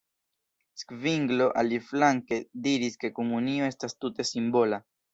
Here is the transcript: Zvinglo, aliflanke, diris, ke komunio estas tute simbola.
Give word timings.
Zvinglo, 0.83 1.51
aliflanke, 1.63 2.41
diris, 2.71 2.99
ke 3.05 3.15
komunio 3.23 3.71
estas 3.73 3.99
tute 4.03 4.31
simbola. 4.35 4.87